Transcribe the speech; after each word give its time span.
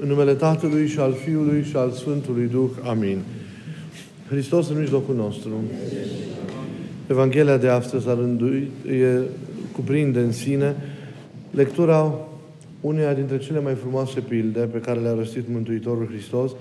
În 0.00 0.08
numele 0.08 0.34
Tatălui 0.34 0.86
și 0.86 0.98
al 0.98 1.12
Fiului 1.12 1.62
și 1.62 1.76
al 1.76 1.90
Sfântului 1.90 2.46
Duh. 2.46 2.70
Amin. 2.82 3.18
Hristos 4.28 4.68
în 4.68 4.78
mijlocul 4.78 5.14
nostru. 5.14 5.50
Evanghelia 7.10 7.56
de 7.56 7.68
astăzi 7.68 8.08
a 8.08 8.14
rânduit, 8.14 8.70
e, 8.90 9.20
cuprinde 9.72 10.20
în 10.20 10.32
sine 10.32 10.76
lectura 11.50 12.14
uneia 12.80 13.14
dintre 13.14 13.38
cele 13.38 13.60
mai 13.60 13.74
frumoase 13.74 14.20
pilde 14.20 14.60
pe 14.60 14.78
care 14.78 15.00
le-a 15.00 15.14
răstit 15.14 15.48
Mântuitorul 15.48 16.06
Hristos, 16.06 16.52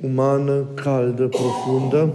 umană, 0.00 0.64
caldă, 0.74 1.26
profundă 1.26 2.14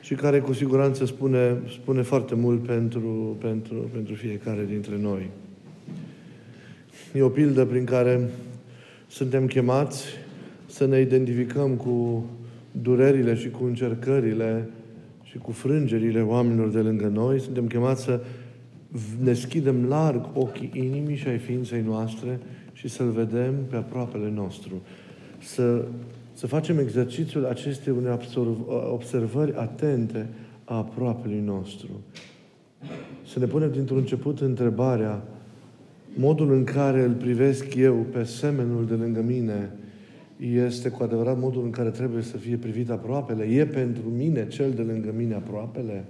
și 0.00 0.14
care 0.14 0.40
cu 0.40 0.52
siguranță 0.52 1.04
spune, 1.04 1.56
spune 1.80 2.02
foarte 2.02 2.34
mult 2.34 2.66
pentru, 2.66 3.36
pentru, 3.40 3.74
pentru 3.92 4.14
fiecare 4.14 4.64
dintre 4.68 4.98
noi. 5.00 5.30
E 7.14 7.22
o 7.22 7.28
pildă 7.28 7.64
prin 7.64 7.84
care 7.84 8.30
suntem 9.10 9.46
chemați 9.46 10.04
să 10.66 10.86
ne 10.86 11.00
identificăm 11.00 11.70
cu 11.70 12.24
durerile 12.82 13.34
și 13.34 13.50
cu 13.50 13.64
încercările 13.64 14.68
și 15.22 15.38
cu 15.38 15.52
frângerile 15.52 16.22
oamenilor 16.22 16.68
de 16.68 16.78
lângă 16.78 17.06
noi. 17.06 17.40
Suntem 17.40 17.66
chemați 17.66 18.02
să 18.02 18.20
deschidem 19.22 19.84
larg 19.84 20.26
ochii 20.34 20.70
inimii 20.74 21.16
și 21.16 21.28
ai 21.28 21.38
ființei 21.38 21.82
noastre 21.82 22.40
și 22.72 22.88
să-L 22.88 23.10
vedem 23.10 23.54
pe 23.68 23.76
aproapele 23.76 24.30
nostru. 24.30 24.82
Să, 25.42 25.84
să 26.32 26.46
facem 26.46 26.78
exercițiul 26.78 27.46
acestei 27.46 27.92
unei 27.92 28.18
observări 28.92 29.54
atente 29.54 30.28
a 30.64 30.76
aproapelui 30.76 31.42
nostru. 31.44 31.88
Să 33.26 33.38
ne 33.38 33.46
punem 33.46 33.70
dintr-un 33.72 33.98
început 33.98 34.40
întrebarea 34.40 35.22
modul 36.14 36.52
în 36.52 36.64
care 36.64 37.02
îl 37.02 37.12
privesc 37.12 37.74
eu 37.74 37.94
pe 37.94 38.24
semenul 38.24 38.86
de 38.86 38.94
lângă 38.94 39.22
mine 39.22 39.70
este 40.40 40.88
cu 40.88 41.02
adevărat 41.02 41.38
modul 41.38 41.64
în 41.64 41.70
care 41.70 41.90
trebuie 41.90 42.22
să 42.22 42.36
fie 42.36 42.56
privit 42.56 42.90
aproapele? 42.90 43.44
E 43.44 43.66
pentru 43.66 44.08
mine 44.08 44.48
cel 44.48 44.70
de 44.70 44.82
lângă 44.82 45.12
mine 45.16 45.34
aproapele? 45.34 46.04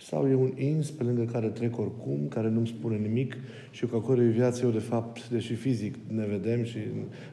Sau 0.00 0.28
e 0.28 0.34
un 0.34 0.52
ins 0.56 0.90
pe 0.90 1.02
lângă 1.02 1.22
care 1.32 1.46
trec 1.46 1.78
oricum, 1.78 2.18
care 2.28 2.48
nu-mi 2.48 2.66
spune 2.66 2.96
nimic 2.96 3.36
și 3.70 3.86
cu 3.86 3.96
acolo 3.96 4.22
viață 4.22 4.64
eu, 4.64 4.70
de 4.70 4.78
fapt, 4.78 5.28
deși 5.28 5.54
fizic 5.54 5.94
ne 6.08 6.26
vedem 6.26 6.64
și 6.64 6.78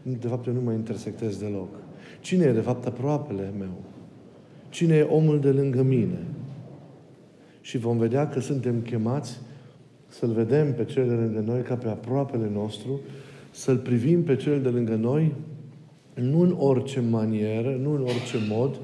de 0.03 0.27
fapt 0.27 0.47
eu 0.47 0.53
nu 0.53 0.61
mă 0.61 0.71
intersectez 0.71 1.37
deloc. 1.37 1.69
Cine 2.21 2.45
e, 2.45 2.51
de 2.51 2.59
fapt, 2.59 2.85
aproapele 2.85 3.53
meu? 3.59 3.83
Cine 4.69 4.95
e 4.95 5.01
omul 5.01 5.39
de 5.39 5.49
lângă 5.49 5.83
mine? 5.83 6.19
Și 7.61 7.77
vom 7.77 7.97
vedea 7.97 8.29
că 8.29 8.39
suntem 8.39 8.81
chemați 8.81 9.39
să-L 10.19 10.31
vedem 10.31 10.73
pe 10.73 10.85
cel 10.85 11.07
de 11.07 11.13
lângă 11.13 11.39
noi 11.39 11.61
ca 11.61 11.75
pe 11.75 11.87
aproapele 11.87 12.49
nostru, 12.53 12.99
să-L 13.51 13.77
privim 13.77 14.23
pe 14.23 14.35
cel 14.35 14.61
de 14.61 14.69
lângă 14.69 14.95
noi 14.95 15.33
nu 16.13 16.39
în 16.39 16.55
orice 16.57 16.99
manieră, 16.99 17.79
nu 17.81 17.93
în 17.93 18.01
orice 18.01 18.37
mod, 18.49 18.79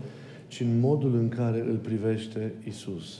ci 0.48 0.60
în 0.60 0.80
modul 0.80 1.16
în 1.16 1.30
care 1.30 1.66
îl 1.70 1.76
privește 1.76 2.54
Isus. 2.68 3.20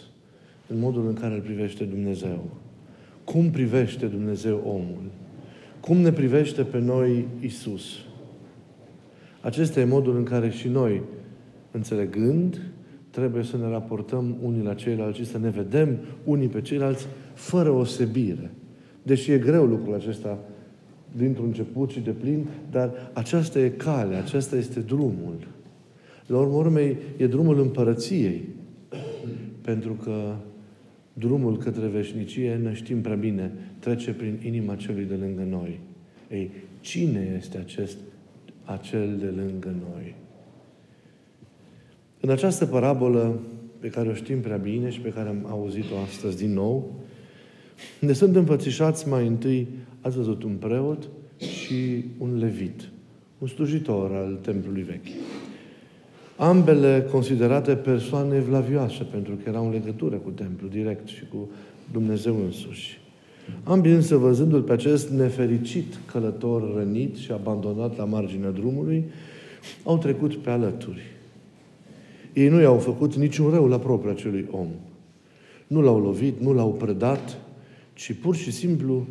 În 0.68 0.80
modul 0.80 1.08
în 1.08 1.14
care 1.14 1.34
îl 1.34 1.42
privește 1.42 1.84
Dumnezeu. 1.84 2.44
Cum 3.24 3.50
privește 3.50 4.06
Dumnezeu 4.06 4.62
omul? 4.66 5.04
Cum 5.80 5.98
ne 5.98 6.12
privește 6.12 6.64
pe 6.64 6.80
noi 6.80 7.28
Isus? 7.42 7.84
Acesta 9.42 9.80
e 9.80 9.86
modul 9.86 10.16
în 10.16 10.24
care 10.24 10.50
și 10.50 10.68
noi, 10.68 11.02
înțelegând, 11.72 12.62
trebuie 13.10 13.44
să 13.44 13.58
ne 13.58 13.70
raportăm 13.70 14.36
unii 14.44 14.64
la 14.64 14.74
ceilalți 14.74 15.20
și 15.20 15.26
să 15.26 15.38
ne 15.38 15.50
vedem 15.50 15.98
unii 16.24 16.48
pe 16.48 16.62
ceilalți 16.62 17.08
fără 17.40 17.70
osebire. 17.70 18.52
Deși 19.04 19.32
e 19.32 19.38
greu 19.38 19.66
lucrul 19.66 19.94
acesta 19.94 20.40
dintr-un 21.18 21.46
început 21.46 21.90
și 21.90 22.00
de 22.00 22.12
plin, 22.12 22.48
dar 22.72 23.12
aceasta 23.14 23.60
e 23.60 23.70
calea, 23.70 24.20
acesta 24.20 24.56
este 24.56 24.80
drumul. 24.80 25.48
La 26.26 26.38
urmă 26.38 26.56
urmei, 26.56 26.98
e 27.18 27.28
drumul 27.28 27.60
împărăției. 27.60 28.48
Pentru 29.62 29.94
că 29.94 30.36
drumul 31.14 31.58
către 31.58 31.88
veșnicie, 31.88 32.56
ne 32.56 32.74
știm 32.74 33.02
prea 33.02 33.16
bine, 33.16 33.52
trece 33.80 34.14
prin 34.14 34.40
inima 34.46 34.76
celui 34.76 35.04
de 35.04 35.16
lângă 35.16 35.46
noi. 35.50 35.80
Ei, 36.32 36.52
cine 36.80 37.36
este 37.38 37.58
acest, 37.58 37.98
acel 38.64 39.18
de 39.18 39.34
lângă 39.42 39.76
noi? 39.94 40.16
În 42.20 42.30
această 42.30 42.66
parabolă 42.66 43.40
pe 43.80 43.88
care 43.88 44.10
o 44.10 44.14
știm 44.14 44.40
prea 44.40 44.58
bine 44.58 44.90
și 44.90 45.00
pe 45.00 45.10
care 45.10 45.30
am 45.30 45.46
auzit-o 45.50 45.98
astăzi 45.98 46.38
din 46.38 46.54
nou, 46.54 46.94
ne 48.00 48.14
sunt 48.14 48.36
înfățișați 48.36 49.08
mai 49.08 49.28
întâi, 49.28 49.68
ați 50.02 50.16
văzut, 50.16 50.44
un 50.44 50.56
preot 50.60 51.10
și 51.38 52.06
un 52.18 52.38
levit, 52.38 52.90
un 53.38 53.48
slujitor 53.48 54.12
al 54.12 54.38
templului 54.42 54.82
vechi. 54.82 55.16
Ambele 56.36 57.08
considerate 57.12 57.76
persoane 57.76 58.36
evlavioase, 58.36 59.04
pentru 59.04 59.34
că 59.34 59.50
erau 59.50 59.66
în 59.66 59.72
legătură 59.72 60.16
cu 60.16 60.30
templu, 60.30 60.68
direct 60.68 61.08
și 61.08 61.24
cu 61.32 61.50
Dumnezeu 61.92 62.36
însuși. 62.46 63.00
Ambii 63.64 63.92
însă, 63.92 64.18
văzându-l 64.18 64.62
pe 64.62 64.72
acest 64.72 65.10
nefericit 65.10 66.00
călător 66.12 66.76
rănit 66.76 67.16
și 67.16 67.32
abandonat 67.32 67.98
la 67.98 68.06
marginea 68.06 68.50
drumului, 68.50 69.04
au 69.84 69.98
trecut 69.98 70.36
pe 70.36 70.50
alături. 70.50 71.02
Ei 72.34 72.48
nu 72.48 72.62
i-au 72.62 72.78
făcut 72.78 73.16
niciun 73.16 73.50
rău 73.50 73.68
la 73.68 73.80
propriul 73.80 74.14
acelui 74.14 74.48
om. 74.52 74.68
Nu 75.68 75.82
l-au 75.82 76.00
lovit, 76.00 76.40
nu 76.40 76.54
l-au 76.54 76.74
prădat, 76.74 77.38
ci 78.00 78.14
pur 78.14 78.36
și 78.36 78.52
simplu 78.52 79.08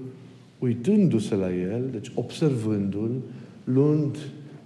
uitându-se 0.59 1.35
la 1.35 1.55
el, 1.55 1.89
deci 1.93 2.11
observându-l, 2.15 3.21
luând 3.65 4.17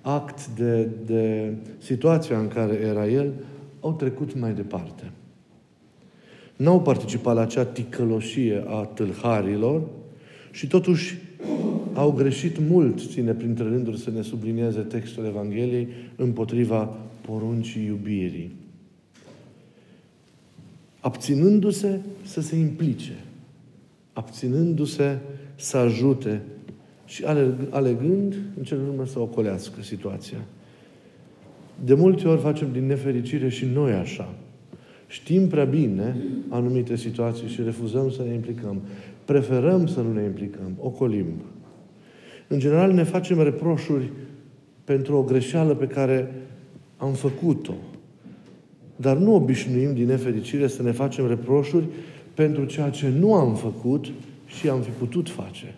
act 0.01 0.47
de, 0.49 0.89
de 1.07 1.55
situația 1.79 2.39
în 2.39 2.49
care 2.49 2.75
era 2.75 3.09
el, 3.09 3.33
au 3.81 3.93
trecut 3.93 4.39
mai 4.39 4.55
departe. 4.55 5.11
N-au 6.57 6.83
participat 6.83 7.35
la 7.35 7.41
acea 7.41 7.65
ticăloșie 7.65 8.65
a 8.67 8.85
tâlharilor 8.85 9.83
și 10.51 10.67
totuși 10.67 11.19
au 11.95 12.13
greșit 12.13 12.59
mult, 12.59 13.11
ține 13.11 13.33
printre 13.33 13.65
rânduri 13.65 13.99
să 13.99 14.11
ne 14.11 14.23
sublinieze 14.23 14.81
textul 14.81 15.25
Evangheliei, 15.25 15.89
împotriva 16.17 16.97
poruncii 17.21 17.85
iubirii. 17.85 18.51
Abținându-se 21.01 22.01
să 22.25 22.41
se 22.41 22.57
implice, 22.57 23.13
abținându-se 24.13 25.19
să 25.55 25.77
ajute 25.77 26.43
și 27.05 27.25
alegând 27.71 28.35
în 28.57 28.63
cel 28.63 28.79
urmă 28.89 29.07
să 29.07 29.21
ocolească 29.21 29.83
situația. 29.83 30.39
De 31.85 31.95
multe 31.95 32.29
ori 32.29 32.41
facem 32.41 32.73
din 32.73 32.87
nefericire 32.87 33.49
și 33.49 33.65
noi 33.65 33.93
așa. 33.93 34.35
Știm 35.07 35.49
prea 35.49 35.65
bine 35.65 36.17
anumite 36.49 36.97
situații 36.97 37.49
și 37.49 37.63
refuzăm 37.63 38.11
să 38.11 38.23
ne 38.23 38.35
implicăm. 38.35 38.83
Preferăm 39.25 39.87
să 39.87 40.01
nu 40.01 40.13
ne 40.13 40.23
implicăm, 40.23 40.77
ocolim. 40.79 41.27
În 42.49 42.59
general 42.59 42.93
ne 42.93 43.03
facem 43.03 43.43
reproșuri 43.43 44.13
pentru 44.85 45.17
o 45.17 45.23
greșeală 45.23 45.75
pe 45.75 45.87
care 45.87 46.35
am 46.97 47.13
făcut-o. 47.13 47.75
Dar 48.97 49.17
nu 49.17 49.35
obișnuim 49.35 49.95
din 49.95 50.07
nefericire 50.07 50.67
să 50.67 50.83
ne 50.83 50.91
facem 50.91 51.27
reproșuri 51.27 51.85
pentru 52.35 52.65
ceea 52.65 52.91
ce 52.91 53.09
nu 53.09 53.35
am 53.35 53.55
făcut 53.55 54.07
și 54.47 54.69
am 54.69 54.81
fi 54.81 54.91
putut 54.91 55.31
face. 55.31 55.75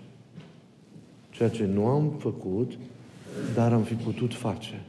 Ceea 1.30 1.48
ce 1.48 1.66
nu 1.66 1.86
am 1.86 2.12
făcut, 2.18 2.72
dar 3.54 3.72
am 3.72 3.82
fi 3.82 3.94
putut 3.94 4.34
face. 4.34 4.82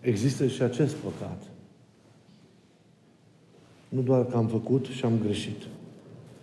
Există 0.00 0.46
și 0.46 0.62
acest 0.62 0.94
păcat. 0.94 1.42
Nu 3.88 4.00
doar 4.00 4.26
că 4.26 4.36
am 4.36 4.46
făcut 4.46 4.86
și 4.86 5.04
am 5.04 5.18
greșit, 5.22 5.62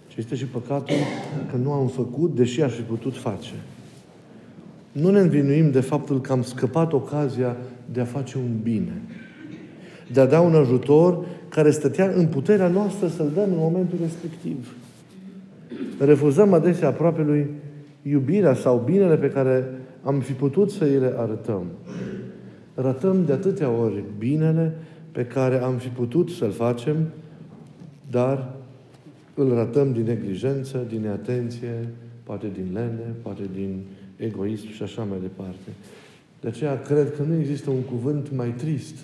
ci 0.08 0.16
este 0.16 0.36
și 0.36 0.46
păcatul 0.46 0.96
că 1.50 1.56
nu 1.56 1.72
am 1.72 1.88
făcut, 1.88 2.36
deși 2.36 2.62
aș 2.62 2.74
fi 2.74 2.82
putut 2.82 3.18
face. 3.18 3.54
Nu 4.92 5.10
ne 5.10 5.20
învinuim 5.20 5.72
de 5.72 5.80
faptul 5.80 6.22
că 6.22 6.32
am 6.32 6.44
scăpat 6.44 6.94
ocazia 6.94 7.58
de 7.92 8.02
a 8.02 8.06
face 8.06 8.38
un 8.38 8.60
bine, 8.62 9.02
de 10.14 10.20
a 10.20 10.26
da 10.26 10.42
un 10.42 10.56
ajutor 10.56 11.26
care 11.50 11.72
stătea 11.72 12.12
în 12.16 12.28
puterea 12.28 12.68
noastră 12.68 13.08
să-l 13.08 13.32
dăm 13.34 13.52
în 13.52 13.58
momentul 13.58 13.98
respectiv. 14.02 14.76
Refuzăm 16.00 16.54
adesea 16.54 16.88
aproape 16.88 17.22
lui 17.22 17.50
iubirea 18.02 18.54
sau 18.54 18.82
binele 18.86 19.18
pe 19.18 19.30
care 19.30 19.70
am 20.04 20.20
fi 20.20 20.32
putut 20.32 20.72
să 20.72 20.84
îi 20.84 21.00
le 21.00 21.14
arătăm. 21.18 21.66
Ratăm 22.76 23.26
de 23.26 23.32
atâtea 23.32 23.70
ori 23.70 24.04
binele 24.18 24.74
pe 25.12 25.26
care 25.26 25.62
am 25.62 25.76
fi 25.76 25.88
putut 25.88 26.30
să-l 26.30 26.52
facem, 26.52 26.96
dar 28.10 28.54
îl 29.34 29.54
ratăm 29.54 29.94
din 29.94 30.04
neglijență, 30.04 30.86
din 30.90 31.02
neatenție, 31.02 31.88
poate 32.24 32.48
din 32.54 32.70
lene, 32.74 33.16
poate 33.22 33.42
din 33.54 33.84
egoism 34.16 34.68
și 34.68 34.84
așa 34.84 35.04
mai 35.04 35.18
departe. 35.22 35.70
De 36.42 36.48
aceea 36.48 36.82
cred 36.82 37.16
că 37.16 37.24
nu 37.28 37.40
există 37.40 37.70
un 37.70 37.82
cuvânt 37.82 38.36
mai 38.36 38.54
trist 38.58 38.96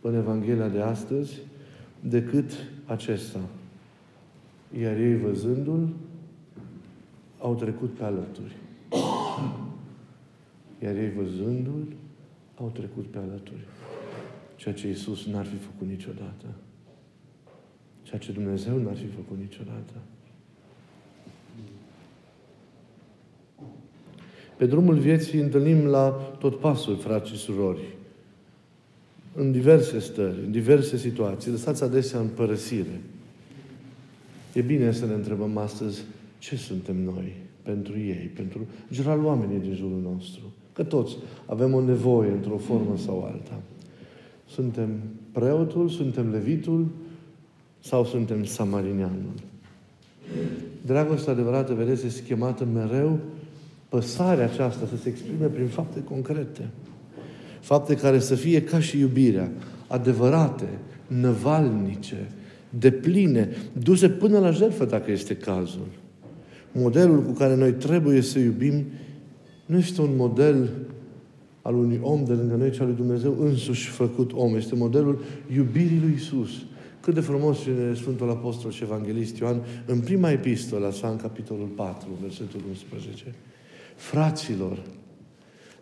în 0.00 0.14
Evanghelia 0.14 0.68
de 0.68 0.80
astăzi 0.80 1.38
decât 2.00 2.50
acesta. 2.86 3.40
Iar 4.80 4.96
ei 4.96 5.16
văzându-l, 5.16 5.88
au 7.38 7.54
trecut 7.54 7.90
pe 7.90 8.04
alături. 8.04 8.56
Iar 10.82 10.94
ei 10.94 11.12
văzându-l, 11.12 11.92
au 12.56 12.70
trecut 12.74 13.06
pe 13.06 13.18
alături. 13.18 13.66
Ceea 14.56 14.74
ce 14.74 14.86
Iisus 14.86 15.26
n-ar 15.26 15.46
fi 15.46 15.56
făcut 15.56 15.88
niciodată. 15.88 16.46
Ceea 18.02 18.20
ce 18.20 18.32
Dumnezeu 18.32 18.78
n-ar 18.78 18.96
fi 18.96 19.06
făcut 19.06 19.38
niciodată. 19.38 19.92
Pe 24.56 24.66
drumul 24.66 24.94
vieții 24.94 25.40
întâlnim 25.40 25.84
la 25.84 26.10
tot 26.38 26.58
pasul, 26.58 26.96
frați 26.96 27.30
și 27.30 27.36
surori, 27.36 27.95
în 29.36 29.52
diverse 29.52 29.98
stări, 29.98 30.44
în 30.44 30.50
diverse 30.50 30.96
situații, 30.96 31.50
lăsați 31.50 31.82
adesea 31.82 32.20
în 32.20 32.26
părăsire. 32.26 33.00
E 34.52 34.60
bine 34.60 34.92
să 34.92 35.06
ne 35.06 35.14
întrebăm 35.14 35.56
astăzi 35.56 36.02
ce 36.38 36.56
suntem 36.56 36.96
noi 36.96 37.32
pentru 37.62 37.98
ei, 37.98 38.30
pentru 38.34 38.66
general 38.92 39.24
oamenii 39.24 39.58
din 39.58 39.74
jurul 39.74 40.00
nostru. 40.02 40.40
Că 40.72 40.82
toți 40.82 41.16
avem 41.46 41.74
o 41.74 41.84
nevoie 41.84 42.30
într-o 42.30 42.56
formă 42.56 42.96
sau 42.96 43.22
alta. 43.22 43.60
Suntem 44.48 44.88
preotul, 45.32 45.88
suntem 45.88 46.30
levitul 46.30 46.86
sau 47.80 48.04
suntem 48.04 48.44
samarinianul. 48.44 49.32
Dragostea 50.86 51.32
adevărată, 51.32 51.74
vedeți, 51.74 52.06
este 52.06 52.22
schemată 52.22 52.64
mereu 52.64 53.18
păsarea 53.88 54.44
aceasta 54.44 54.86
să 54.86 54.96
se 54.96 55.08
exprime 55.08 55.46
prin 55.46 55.66
fapte 55.66 56.02
concrete. 56.04 56.68
Fapte 57.66 57.94
care 57.94 58.18
să 58.18 58.34
fie 58.34 58.62
ca 58.62 58.80
și 58.80 58.98
iubirea, 58.98 59.50
adevărate, 59.86 60.68
năvalnice, 61.06 62.30
depline, 62.78 63.48
duse 63.72 64.08
până 64.08 64.38
la 64.38 64.50
jertfă 64.50 64.84
dacă 64.84 65.10
este 65.10 65.36
cazul. 65.36 65.86
Modelul 66.72 67.22
cu 67.22 67.32
care 67.32 67.56
noi 67.56 67.72
trebuie 67.72 68.20
să 68.20 68.38
iubim 68.38 68.84
nu 69.66 69.78
este 69.78 70.00
un 70.00 70.16
model 70.16 70.70
al 71.62 71.74
unui 71.74 71.98
om 72.02 72.24
de 72.24 72.32
lângă 72.32 72.54
noi, 72.54 72.70
ci 72.70 72.80
al 72.80 72.86
lui 72.86 72.96
Dumnezeu 72.96 73.36
însuși 73.40 73.88
făcut 73.88 74.32
om. 74.32 74.56
Este 74.56 74.74
modelul 74.74 75.22
iubirii 75.54 76.00
lui 76.00 76.12
Isus. 76.16 76.50
Cât 77.00 77.14
de 77.14 77.20
frumos 77.20 77.58
spune 77.58 77.94
Sfântul 77.94 78.30
Apostol 78.30 78.70
și 78.70 78.82
Evanghelist 78.82 79.36
Ioan 79.36 79.62
în 79.86 80.00
prima 80.00 80.30
epistolă 80.30 80.90
sa, 80.90 81.08
în 81.08 81.16
capitolul 81.16 81.66
4, 81.66 82.08
versetul 82.22 82.60
11. 82.68 83.34
Fraților, 83.96 84.78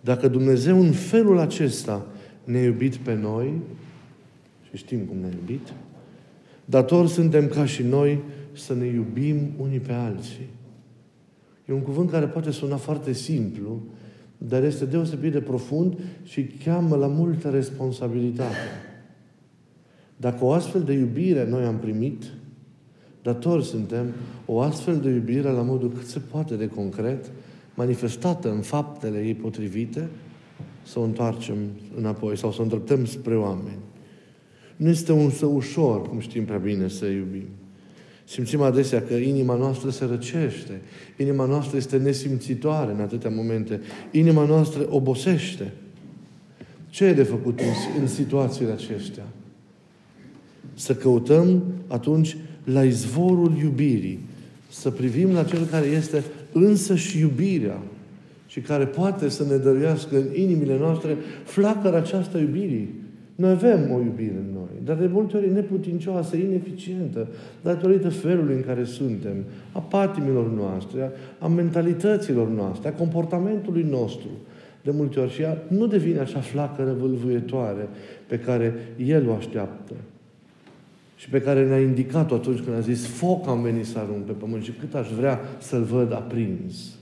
dacă 0.05 0.29
Dumnezeu 0.29 0.81
în 0.81 0.93
felul 0.93 1.39
acesta 1.39 2.07
ne-a 2.45 2.63
iubit 2.63 2.97
pe 2.97 3.15
noi, 3.15 3.53
și 4.63 4.77
știm 4.77 4.99
cum 4.99 5.17
ne-a 5.17 5.31
iubit, 5.41 5.73
dator 6.65 7.07
suntem 7.07 7.49
ca 7.49 7.65
și 7.67 7.83
noi 7.83 8.23
să 8.53 8.75
ne 8.75 8.87
iubim 8.87 9.37
unii 9.59 9.79
pe 9.79 9.93
alții. 9.93 10.47
E 11.65 11.73
un 11.73 11.81
cuvânt 11.81 12.11
care 12.11 12.27
poate 12.27 12.51
suna 12.51 12.77
foarte 12.77 13.13
simplu, 13.13 13.83
dar 14.39 14.63
este 14.63 14.85
deosebit 14.85 15.33
de 15.33 15.41
profund 15.41 15.99
și 16.23 16.43
cheamă 16.43 16.97
la 16.97 17.07
multă 17.07 17.51
responsabilitate. 17.51 18.57
Dacă 20.17 20.45
o 20.45 20.53
astfel 20.53 20.83
de 20.83 20.93
iubire 20.93 21.49
noi 21.49 21.65
am 21.65 21.79
primit, 21.79 22.25
datori 23.23 23.65
suntem 23.65 24.07
o 24.47 24.61
astfel 24.61 24.97
de 24.97 25.11
iubire 25.11 25.49
la 25.49 25.63
modul 25.63 25.91
cât 25.91 26.07
se 26.07 26.19
poate 26.19 26.57
de 26.57 26.69
concret, 26.69 27.31
manifestată 27.75 28.51
în 28.51 28.61
faptele 28.61 29.19
ei 29.19 29.35
potrivite, 29.35 30.09
să 30.83 30.99
o 30.99 31.03
întoarcem 31.03 31.57
înapoi 31.97 32.37
sau 32.37 32.53
să 32.53 32.61
o 32.61 32.63
îndreptăm 32.63 33.05
spre 33.05 33.37
oameni. 33.37 33.79
Nu 34.77 34.89
este 34.89 35.13
însă 35.13 35.47
ușor, 35.47 36.09
cum 36.09 36.19
știm 36.19 36.45
prea 36.45 36.59
bine, 36.59 36.89
să 36.89 37.07
iubim. 37.07 37.47
Simțim 38.25 38.61
adesea 38.61 39.03
că 39.03 39.15
inima 39.15 39.55
noastră 39.55 39.91
se 39.91 40.05
răcește, 40.05 40.81
inima 41.17 41.45
noastră 41.45 41.77
este 41.77 41.97
nesimțitoare 41.97 42.93
în 42.93 43.01
atâtea 43.01 43.31
momente, 43.31 43.81
inima 44.11 44.45
noastră 44.45 44.87
obosește. 44.91 45.73
Ce 46.89 47.05
e 47.05 47.13
de 47.13 47.23
făcut 47.23 47.61
în, 47.61 48.01
în 48.01 48.07
situațiile 48.07 48.73
acestea? 48.73 49.25
Să 50.75 50.95
căutăm 50.95 51.63
atunci 51.87 52.37
la 52.65 52.85
izvorul 52.85 53.57
iubirii, 53.57 54.19
să 54.71 54.91
privim 54.91 55.33
la 55.33 55.45
Cel 55.45 55.65
care 55.65 55.87
este 55.87 56.25
însă 56.55 56.95
și 56.95 57.19
iubirea 57.19 57.79
și 58.47 58.61
care 58.61 58.85
poate 58.85 59.29
să 59.29 59.45
ne 59.51 59.57
dăruiască 59.57 60.17
în 60.17 60.27
inimile 60.35 60.79
noastre 60.79 61.17
flacăra 61.45 61.97
aceasta 61.97 62.39
iubirii. 62.39 63.03
Noi 63.35 63.51
avem 63.51 63.91
o 63.93 64.01
iubire 64.01 64.37
în 64.47 64.53
noi, 64.53 64.85
dar 64.85 64.97
de 64.97 65.07
multe 65.07 65.37
ori 65.37 65.53
neputincioasă, 65.53 66.37
ineficientă, 66.37 67.29
datorită 67.63 68.09
felului 68.09 68.55
în 68.55 68.63
care 68.63 68.85
suntem, 68.85 69.35
a 69.73 69.79
patimilor 69.79 70.51
noastre, 70.51 71.11
a 71.39 71.47
mentalităților 71.47 72.49
noastre, 72.49 72.89
a 72.89 72.93
comportamentului 72.93 73.87
nostru. 73.91 74.29
De 74.83 74.91
multe 74.91 75.21
ori 75.21 75.33
și 75.33 75.43
ea 75.43 75.63
nu 75.69 75.87
devine 75.87 76.19
așa 76.19 76.41
flacără 76.41 76.97
vâlvuietoare 77.01 77.89
pe 78.27 78.39
care 78.39 78.75
El 78.97 79.29
o 79.29 79.33
așteaptă 79.33 79.95
și 81.25 81.31
pe 81.31 81.41
care 81.41 81.67
ne-a 81.67 81.81
indicat-o 81.81 82.35
atunci 82.35 82.61
când 82.61 82.77
a 82.77 82.81
zis 82.81 83.07
foc 83.07 83.49
am 83.49 83.63
venit 83.63 83.87
să 83.87 83.99
arunc 83.99 84.25
pe 84.25 84.33
pământ 84.33 84.63
și 84.63 84.71
cât 84.71 84.95
aș 84.95 85.09
vrea 85.11 85.41
să-l 85.59 85.83
văd 85.83 86.13
aprins. 86.13 86.95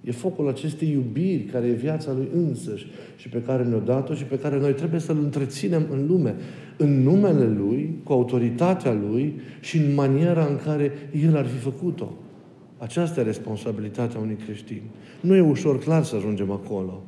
E 0.00 0.12
focul 0.12 0.48
acestei 0.48 0.90
iubiri 0.90 1.42
care 1.42 1.66
e 1.66 1.72
viața 1.72 2.12
Lui 2.12 2.28
însăși 2.34 2.86
și 3.16 3.28
pe 3.28 3.42
care 3.42 3.64
ne-a 3.64 3.78
dat-o 3.78 4.14
și 4.14 4.24
pe 4.24 4.38
care 4.38 4.58
noi 4.58 4.72
trebuie 4.72 5.00
să-L 5.00 5.18
întreținem 5.22 5.86
în 5.90 6.06
lume, 6.06 6.34
în 6.76 7.02
numele 7.02 7.46
Lui, 7.46 7.94
cu 8.02 8.12
autoritatea 8.12 8.92
Lui 8.92 9.40
și 9.60 9.76
în 9.76 9.94
maniera 9.94 10.46
în 10.46 10.58
care 10.64 10.92
El 11.24 11.36
ar 11.36 11.46
fi 11.46 11.58
făcut-o. 11.58 12.12
Aceasta 12.78 13.20
e 13.20 13.22
responsabilitatea 13.22 14.20
unui 14.20 14.36
creștin. 14.44 14.82
Nu 15.20 15.34
e 15.34 15.40
ușor, 15.40 15.78
clar, 15.78 16.04
să 16.04 16.16
ajungem 16.16 16.50
acolo. 16.50 17.02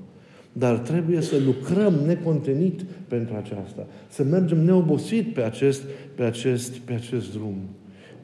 Dar 0.53 0.79
trebuie 0.79 1.21
să 1.21 1.37
lucrăm 1.45 1.95
necontenit 1.95 2.83
pentru 3.09 3.35
aceasta. 3.35 3.87
Să 4.09 4.25
mergem 4.25 4.65
neobosit 4.65 5.35
pe 5.35 5.43
acest, 5.43 5.83
pe 6.15 6.23
acest, 6.23 6.77
pe 6.77 6.93
acest 6.93 7.33
drum. 7.33 7.57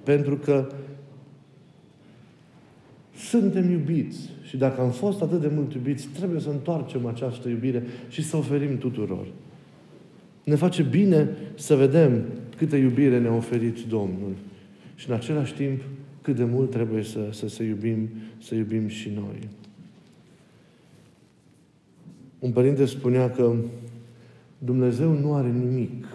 Pentru 0.02 0.37
că 0.37 0.69
suntem 3.17 3.70
iubiți. 3.70 4.31
Și 4.43 4.56
dacă 4.56 4.81
am 4.81 4.90
fost 4.90 5.23
atât 5.23 5.40
de 5.40 5.50
mult 5.55 5.75
iubiți, 5.75 6.08
trebuie 6.08 6.40
să 6.40 6.49
întoarcem 6.49 7.06
această 7.06 7.49
iubire 7.49 7.82
și 8.08 8.23
să 8.23 8.37
oferim 8.37 8.79
tuturor. 8.79 9.26
Ne 10.44 10.55
face 10.55 10.82
bine 10.82 11.29
să 11.55 11.75
vedem 11.75 12.22
câtă 12.56 12.76
iubire 12.76 13.19
ne-a 13.19 13.34
oferit 13.34 13.84
Domnul. 13.88 14.34
Și 14.94 15.08
în 15.08 15.14
același 15.14 15.55
timp, 15.55 15.81
cât 16.22 16.37
de 16.37 16.44
mult 16.44 16.70
trebuie 16.70 17.02
să, 17.02 17.29
să, 17.31 17.49
să, 17.49 17.62
iubim, 17.62 18.08
să 18.38 18.55
iubim 18.55 18.88
și 18.88 19.11
noi. 19.14 19.49
Un 22.46 22.52
părinte 22.52 22.84
spunea 22.84 23.31
că 23.31 23.54
Dumnezeu 24.58 25.12
nu 25.12 25.34
are 25.34 25.50
nimic. 25.50 26.06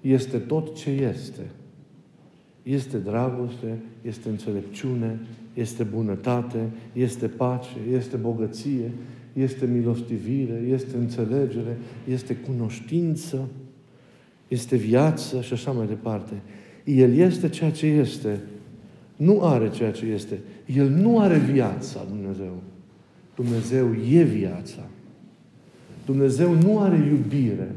Este 0.00 0.38
tot 0.38 0.74
ce 0.74 0.90
este. 0.90 1.50
Este 2.62 2.98
dragoste, 2.98 3.78
este 4.02 4.28
înțelepciune, 4.28 5.20
este 5.54 5.82
bunătate, 5.82 6.70
este 6.92 7.26
pace, 7.26 7.76
este 7.92 8.16
bogăție, 8.16 8.90
este 9.32 9.66
milostivire, 9.66 10.62
este 10.68 10.96
înțelegere, 10.96 11.78
este 12.08 12.36
cunoștință, 12.36 13.48
este 14.48 14.76
viață 14.76 15.40
și 15.40 15.52
așa 15.52 15.70
mai 15.70 15.86
departe. 15.86 16.34
El 16.84 17.14
este 17.14 17.48
ceea 17.48 17.70
ce 17.70 17.86
este. 17.86 18.40
Nu 19.16 19.40
are 19.42 19.70
ceea 19.70 19.90
ce 19.90 20.06
este. 20.06 20.38
El 20.76 20.88
nu 20.88 21.18
are 21.18 21.38
viața, 21.38 22.06
Dumnezeu. 22.08 22.62
Dumnezeu 23.34 23.94
e 24.10 24.22
viața. 24.22 24.86
Dumnezeu 26.06 26.54
nu 26.62 26.80
are 26.80 26.96
iubire. 26.96 27.74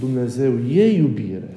Dumnezeu 0.00 0.52
e 0.72 0.96
iubire. 0.96 1.54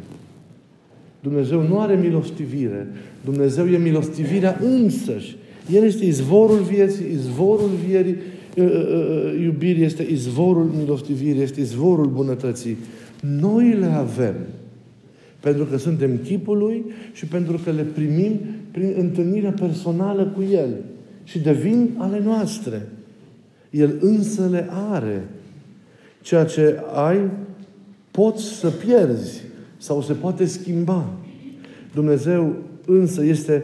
Dumnezeu 1.19 1.67
nu 1.67 1.79
are 1.79 1.95
milostivire. 1.95 2.87
Dumnezeu 3.23 3.67
e 3.67 3.77
milostivirea 3.77 4.59
însăși. 4.61 5.35
El 5.73 5.83
este 5.83 6.05
izvorul 6.05 6.59
vieții, 6.59 7.05
izvorul 7.11 7.69
vierii, 7.87 8.15
ă, 8.57 8.63
ă, 8.63 8.67
ă, 8.67 9.41
iubirii, 9.41 9.83
este 9.83 10.07
izvorul 10.11 10.71
milostivirii, 10.77 11.41
este 11.41 11.59
izvorul 11.59 12.05
bunătății. 12.05 12.77
Noi 13.21 13.73
le 13.73 13.85
avem 13.85 14.35
pentru 15.43 15.65
că 15.65 15.77
suntem 15.77 16.17
chipul 16.17 16.57
Lui 16.57 16.85
și 17.13 17.25
pentru 17.25 17.59
că 17.63 17.71
le 17.71 17.81
primim 17.81 18.39
prin 18.71 18.93
întâlnirea 18.97 19.51
personală 19.51 20.25
cu 20.25 20.43
El. 20.51 20.69
Și 21.23 21.39
devin 21.39 21.89
ale 21.97 22.21
noastre. 22.23 22.81
El 23.69 23.97
însă 24.01 24.47
le 24.51 24.67
are. 24.69 25.23
Ceea 26.21 26.45
ce 26.45 26.79
ai, 26.93 27.17
poți 28.11 28.43
să 28.43 28.69
pierzi 28.69 29.41
sau 29.77 30.01
se 30.01 30.13
poate 30.13 30.45
schimba. 30.45 31.09
Dumnezeu 31.93 32.55
însă 32.85 33.23
este 33.23 33.63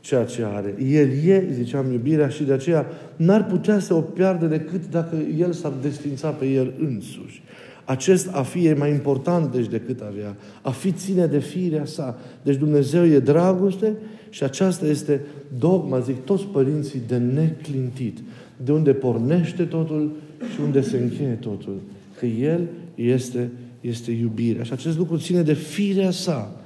ceea 0.00 0.24
ce 0.24 0.44
are. 0.44 0.74
El 0.90 1.08
e, 1.26 1.48
ziceam, 1.52 1.92
iubirea 1.92 2.28
și 2.28 2.42
de 2.42 2.52
aceea 2.52 2.86
n-ar 3.16 3.46
putea 3.46 3.78
să 3.78 3.94
o 3.94 4.00
piardă 4.00 4.46
decât 4.46 4.90
dacă 4.90 5.16
El 5.38 5.52
s-ar 5.52 5.72
desfința 5.82 6.28
pe 6.28 6.46
El 6.46 6.72
însuși. 6.78 7.42
Acest 7.90 8.28
a 8.32 8.42
fi 8.42 8.66
e 8.66 8.74
mai 8.74 8.90
important 8.90 9.52
deci 9.52 9.68
decât 9.68 10.00
avea. 10.00 10.36
A 10.62 10.70
fi 10.70 10.92
ține 10.92 11.26
de 11.26 11.38
firea 11.38 11.84
sa. 11.84 12.18
Deci 12.42 12.56
Dumnezeu 12.56 13.06
e 13.06 13.18
dragoste 13.18 13.96
Și 14.28 14.42
aceasta 14.42 14.86
este 14.86 15.20
dogma, 15.58 15.98
zic, 15.98 16.24
toți 16.24 16.44
părinții 16.44 17.02
de 17.06 17.16
neclintit. 17.16 18.18
De 18.56 18.72
unde 18.72 18.92
pornește 18.92 19.64
totul 19.64 20.12
și 20.54 20.60
unde 20.60 20.80
se 20.80 20.96
încheie 20.96 21.38
totul. 21.40 21.80
Că 22.18 22.26
El 22.26 22.68
este, 22.94 23.50
este 23.80 24.10
iubirea. 24.10 24.62
Și 24.62 24.72
acest 24.72 24.98
lucru 24.98 25.16
ține 25.16 25.42
de 25.42 25.54
firea 25.54 26.10
sa. 26.10 26.62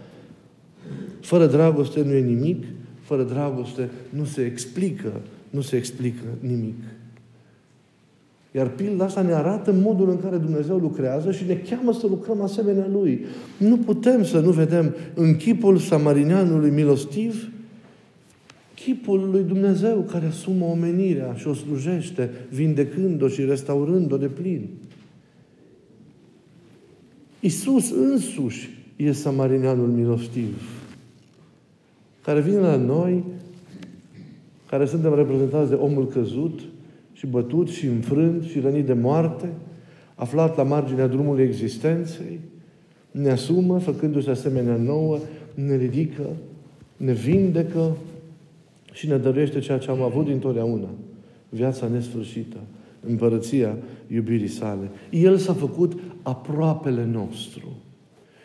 Fără 1.21 1.47
dragoste 1.47 2.03
nu 2.03 2.13
e 2.13 2.21
nimic, 2.21 2.65
fără 3.01 3.23
dragoste 3.23 3.91
nu 4.09 4.25
se 4.25 4.43
explică, 4.43 5.21
nu 5.51 5.61
se 5.61 5.77
explică 5.77 6.25
nimic. 6.41 6.83
Iar 8.57 8.69
pilda 8.69 9.05
asta 9.05 9.23
ne 9.23 9.33
arată 9.33 9.73
modul 9.73 10.11
în 10.11 10.21
care 10.21 10.37
Dumnezeu 10.37 10.77
lucrează 10.77 11.33
și 11.33 11.45
ne 11.47 11.55
cheamă 11.55 11.93
să 11.93 12.07
lucrăm 12.07 12.41
asemenea 12.41 12.89
Lui. 12.93 13.25
Nu 13.59 13.77
putem 13.77 14.25
să 14.25 14.41
nu 14.41 14.51
vedem 14.51 14.95
în 15.15 15.37
chipul 15.37 15.79
samarineanului 15.79 16.71
milostiv 16.71 17.49
chipul 18.75 19.29
lui 19.31 19.43
Dumnezeu 19.43 20.01
care 20.11 20.27
asumă 20.27 20.65
omenirea 20.65 21.35
și 21.35 21.49
o 21.49 21.55
slujește, 21.55 22.31
vindecând-o 22.51 23.29
și 23.29 23.45
restaurând-o 23.45 24.17
de 24.17 24.27
plin. 24.27 24.69
Isus 27.41 27.91
însuși 27.91 28.79
e 28.97 29.13
samarineanul 29.13 29.89
milostiv, 29.89 30.63
care 32.23 32.41
vine 32.41 32.59
la 32.59 32.77
noi, 32.77 33.25
care 34.69 34.87
suntem 34.87 35.15
reprezentați 35.15 35.69
de 35.69 35.75
omul 35.75 36.09
căzut, 36.09 36.61
și 37.25 37.31
bătut 37.31 37.69
și 37.69 37.87
înfrânt 37.87 38.45
și 38.45 38.61
rănit 38.61 38.87
de 38.87 38.93
moarte, 38.93 39.49
aflat 40.15 40.57
la 40.57 40.63
marginea 40.63 41.07
drumului 41.07 41.45
existenței, 41.45 42.41
ne 43.11 43.31
asumă, 43.31 43.79
făcându-se 43.79 44.31
asemenea 44.31 44.77
nouă, 44.77 45.19
ne 45.55 45.77
ridică, 45.77 46.27
ne 46.97 47.13
vindecă 47.13 47.97
și 48.93 49.09
ne 49.09 49.17
dăruiește 49.17 49.59
ceea 49.59 49.79
ce 49.79 49.91
am 49.91 50.03
avut 50.03 50.25
dintotdeauna. 50.25 50.89
Viața 51.49 51.89
nesfârșită, 51.89 52.57
împărăția 53.09 53.77
iubirii 54.07 54.49
sale. 54.49 54.91
El 55.11 55.37
s-a 55.37 55.53
făcut 55.53 55.99
aproapele 56.23 57.05
nostru. 57.05 57.77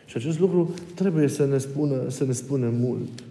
Și 0.05 0.17
acest 0.17 0.39
lucru 0.39 0.73
trebuie 0.95 1.27
să 1.27 1.45
ne 1.45 1.57
spună, 1.57 2.09
să 2.09 2.25
ne 2.25 2.31
spună 2.33 2.69
mult. 2.79 3.23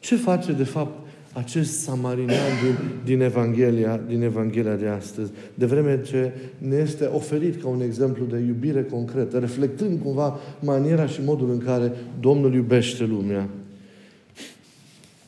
Ce 0.00 0.16
face, 0.16 0.52
de 0.52 0.64
fapt, 0.64 1.05
acest 1.36 1.80
samarinean 1.80 2.50
din, 2.64 2.76
din, 3.04 3.20
Evanghelia, 3.20 4.00
din 4.08 4.22
Evanghelia 4.22 4.74
de 4.74 4.86
astăzi, 4.86 5.30
de 5.54 5.66
vreme 5.66 6.00
ce 6.02 6.32
ne 6.58 6.76
este 6.76 7.04
oferit 7.04 7.62
ca 7.62 7.68
un 7.68 7.80
exemplu 7.80 8.24
de 8.24 8.38
iubire 8.46 8.84
concretă, 8.84 9.38
reflectând 9.38 10.00
cumva 10.02 10.38
maniera 10.60 11.06
și 11.06 11.20
modul 11.24 11.50
în 11.50 11.58
care 11.58 11.92
Domnul 12.20 12.54
iubește 12.54 13.04
lumea. 13.04 13.48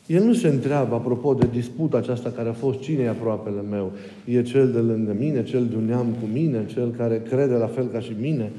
El 0.07 0.25
nu 0.25 0.35
se 0.35 0.49
întreabă, 0.49 0.95
apropo 0.95 1.35
de 1.35 1.49
disputa 1.53 1.97
aceasta 1.97 2.31
care 2.31 2.49
a 2.49 2.53
fost, 2.53 2.79
cine 2.79 3.03
e 3.03 3.09
aproapele 3.09 3.63
meu? 3.71 3.93
E 4.25 4.43
cel 4.43 4.71
de 4.73 4.79
lângă 4.79 5.17
mine, 5.19 5.45
cel 5.45 5.67
de 5.67 5.77
un 5.77 5.85
neam 5.85 6.07
cu 6.21 6.29
mine, 6.33 6.67
cel 6.67 6.95
care 6.97 7.23
crede 7.29 7.55
la 7.55 7.67
fel 7.67 7.87
ca 7.87 8.01
și 8.01 8.13
mine? 8.21 8.53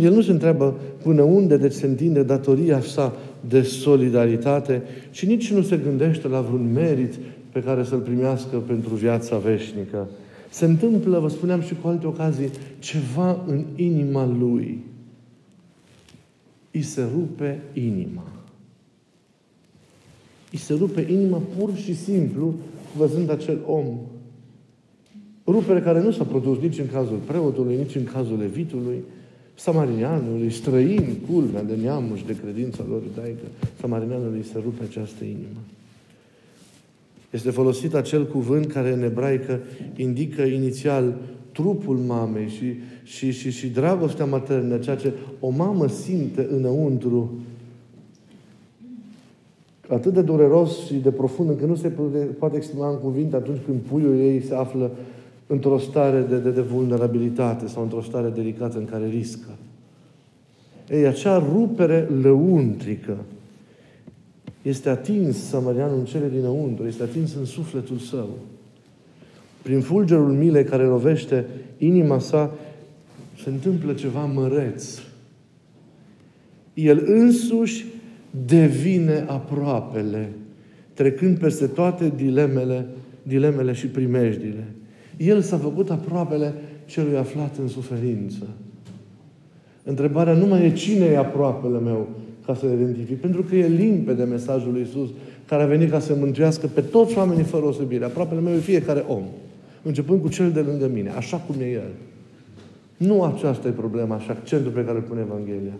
El 0.00 0.12
nu 0.12 0.20
se 0.20 0.30
întreabă 0.30 0.76
până 1.02 1.22
unde 1.22 1.56
deci 1.56 1.72
se 1.72 1.86
întinde 1.86 2.22
datoria 2.22 2.80
sa 2.80 3.16
de 3.48 3.62
solidaritate 3.62 4.82
și 5.10 5.26
nici 5.26 5.52
nu 5.52 5.62
se 5.62 5.76
gândește 5.76 6.28
la 6.28 6.40
vreun 6.40 6.72
merit 6.72 7.14
pe 7.52 7.62
care 7.62 7.84
să-l 7.84 7.98
primească 7.98 8.56
pentru 8.56 8.94
viața 8.94 9.38
veșnică. 9.38 10.08
Se 10.50 10.64
întâmplă, 10.64 11.18
vă 11.18 11.28
spuneam 11.28 11.60
și 11.60 11.74
cu 11.74 11.88
alte 11.88 12.06
ocazii, 12.06 12.50
ceva 12.78 13.44
în 13.46 13.64
inima 13.76 14.26
lui. 14.26 14.84
I 16.70 16.82
se 16.82 17.02
rupe 17.14 17.62
inima. 17.72 18.24
I 20.50 20.56
se 20.56 20.74
rupe 20.74 21.06
inima 21.10 21.42
pur 21.58 21.74
și 21.74 21.96
simplu 21.96 22.54
văzând 22.96 23.30
acel 23.30 23.58
om. 23.66 23.84
Rupere 25.46 25.80
care 25.80 26.02
nu 26.02 26.10
s-a 26.10 26.24
produs 26.24 26.58
nici 26.58 26.78
în 26.78 26.88
cazul 26.92 27.18
preotului, 27.26 27.76
nici 27.76 27.94
în 27.94 28.04
cazul 28.04 28.38
levitului, 28.38 29.04
Samarinianului, 29.54 30.50
străini, 30.50 31.18
culmea 31.30 31.62
de 31.62 31.74
neamul 31.74 32.16
și 32.16 32.26
de 32.26 32.36
credința 32.42 32.84
lor 32.88 33.02
iudaică, 33.02 33.46
Samarinianului 33.80 34.42
se 34.42 34.58
rupe 34.62 34.84
această 34.84 35.24
inimă. 35.24 35.60
Este 37.30 37.50
folosit 37.50 37.94
acel 37.94 38.26
cuvânt 38.26 38.66
care 38.66 38.92
în 38.92 39.02
ebraică 39.02 39.60
indică 39.96 40.42
inițial 40.42 41.14
trupul 41.52 41.96
mamei 41.96 42.48
și, 42.48 42.74
și, 43.02 43.30
și, 43.30 43.50
și 43.50 43.68
dragostea 43.68 44.24
maternă, 44.24 44.78
ceea 44.78 44.96
ce 44.96 45.12
o 45.40 45.48
mamă 45.50 45.88
simte 45.88 46.46
înăuntru 46.50 47.40
atât 49.88 50.12
de 50.12 50.22
dureros 50.22 50.86
și 50.86 50.94
de 50.94 51.10
profund 51.10 51.48
încât 51.48 51.68
nu 51.68 51.74
se 51.74 51.92
poate 52.38 52.56
exprima 52.56 52.90
în 52.90 52.98
cuvinte 52.98 53.36
atunci 53.36 53.60
când 53.66 53.78
puiul 53.80 54.18
ei 54.18 54.42
se 54.42 54.54
află 54.54 54.90
într-o 55.52 55.78
stare 55.78 56.20
de, 56.20 56.36
de, 56.36 56.50
de 56.50 56.60
vulnerabilitate 56.60 57.66
sau 57.66 57.82
într-o 57.82 58.02
stare 58.02 58.28
delicată 58.28 58.78
în 58.78 58.84
care 58.84 59.08
riscă. 59.08 59.48
Ei, 60.90 61.06
acea 61.06 61.38
rupere 61.38 62.08
lăuntrică 62.22 63.16
este 64.62 64.88
atins 64.88 65.36
Samarianul 65.36 65.98
în 65.98 66.04
cele 66.04 66.28
dinăuntru, 66.28 66.86
este 66.86 67.02
atins 67.02 67.34
în 67.34 67.44
sufletul 67.44 67.98
său. 67.98 68.28
Prin 69.62 69.80
fulgerul 69.80 70.32
milei 70.32 70.64
care 70.64 70.82
lovește 70.82 71.46
inima 71.78 72.18
sa, 72.18 72.54
se 73.42 73.50
întâmplă 73.50 73.92
ceva 73.92 74.24
măreț. 74.24 74.98
El 76.74 77.02
însuși 77.06 77.84
devine 78.46 79.24
aproapele, 79.28 80.32
trecând 80.94 81.38
peste 81.38 81.66
toate 81.66 82.12
dilemele, 82.16 82.86
dilemele 83.22 83.72
și 83.72 83.86
primejdile. 83.86 84.66
El 85.26 85.40
s-a 85.40 85.56
făcut 85.56 85.90
aproapele 85.90 86.54
celui 86.86 87.16
aflat 87.16 87.56
în 87.56 87.68
suferință. 87.68 88.46
Întrebarea 89.84 90.32
nu 90.32 90.46
mai 90.46 90.64
e 90.64 90.72
cine 90.72 91.04
e 91.04 91.18
aproapele 91.18 91.78
meu 91.78 92.08
ca 92.46 92.54
să-l 92.54 92.72
identific. 92.72 93.20
Pentru 93.20 93.42
că 93.42 93.56
e 93.56 93.66
limpede 93.66 94.24
mesajul 94.24 94.72
lui 94.72 94.82
Isus 94.82 95.08
care 95.46 95.62
a 95.62 95.66
venit 95.66 95.90
ca 95.90 95.98
să 95.98 96.14
mântuiască 96.14 96.66
pe 96.66 96.80
toți 96.80 97.18
oamenii 97.18 97.44
fără 97.44 97.64
osebire. 97.64 98.04
Aproapele 98.04 98.40
meu 98.40 98.54
e 98.54 98.58
fiecare 98.58 99.04
om. 99.08 99.22
Începând 99.82 100.20
cu 100.20 100.28
cel 100.28 100.50
de 100.50 100.60
lângă 100.60 100.88
mine, 100.88 101.10
așa 101.10 101.36
cum 101.36 101.60
e 101.60 101.64
El. 101.64 101.90
Nu 102.96 103.22
aceasta 103.22 103.68
e 103.68 103.70
problema 103.70 104.18
și 104.18 104.30
accentul 104.30 104.70
pe 104.70 104.84
care 104.84 104.96
îl 104.96 105.02
pune 105.02 105.20
Evanghelia. 105.20 105.78